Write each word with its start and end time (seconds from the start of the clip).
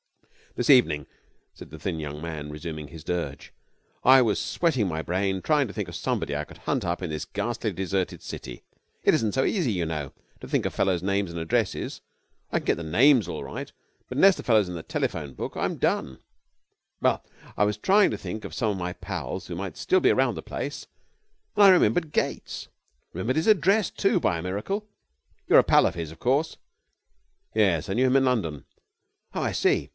'This 0.55 0.69
evening,' 0.71 1.05
said 1.53 1.69
the 1.69 1.79
thin 1.79 1.97
young 1.97 2.21
man, 2.21 2.49
resuming 2.49 2.89
his 2.89 3.03
dirge, 3.05 3.53
'I 4.03 4.23
was 4.23 4.41
sweating 4.41 4.85
my 4.87 5.01
brain 5.01 5.35
to 5.35 5.41
try 5.41 5.63
to 5.63 5.71
think 5.71 5.87
of 5.87 5.95
somebody 5.95 6.35
I 6.35 6.43
could 6.43 6.57
hunt 6.57 6.83
up 6.83 7.01
in 7.01 7.09
this 7.09 7.23
ghastly, 7.23 7.71
deserted 7.71 8.21
city. 8.21 8.63
It 9.03 9.13
isn't 9.13 9.31
so 9.33 9.45
easy, 9.45 9.71
you 9.71 9.85
know, 9.85 10.11
to 10.41 10.49
think 10.49 10.65
of 10.65 10.73
fellows' 10.73 11.03
names 11.03 11.31
and 11.31 11.39
addresses. 11.39 12.01
I 12.51 12.59
can 12.59 12.65
get 12.65 12.77
the 12.77 12.83
names 12.83 13.29
all 13.29 13.45
right, 13.45 13.71
but 14.09 14.17
unless 14.17 14.35
the 14.35 14.43
fellow's 14.43 14.67
in 14.67 14.75
the 14.75 14.83
telephone 14.83 15.35
book, 15.35 15.53
I'm 15.55 15.77
done. 15.77 16.19
Well, 16.99 17.23
I 17.55 17.63
was 17.63 17.77
trying 17.77 18.09
to 18.11 18.17
think 18.17 18.43
of 18.43 18.53
some 18.53 18.71
of 18.71 18.77
my 18.77 18.91
pals 18.91 19.47
who 19.47 19.55
might 19.55 19.77
still 19.77 20.01
be 20.01 20.09
around 20.09 20.35
the 20.35 20.41
place, 20.41 20.85
and 21.55 21.63
I 21.63 21.69
remembered 21.69 22.11
Gates. 22.11 22.67
Remembered 23.13 23.37
his 23.37 23.47
address, 23.47 23.89
too, 23.89 24.19
by 24.19 24.39
a 24.39 24.41
miracle. 24.41 24.85
You're 25.47 25.59
a 25.59 25.63
pal 25.63 25.85
of 25.85 25.95
his, 25.95 26.11
of 26.11 26.19
course?' 26.19 26.57
'Yes, 27.55 27.87
I 27.87 27.93
knew 27.93 28.07
him 28.07 28.17
in 28.17 28.25
London.' 28.25 28.65
'Oh, 29.33 29.43
I 29.43 29.53
see. 29.53 29.89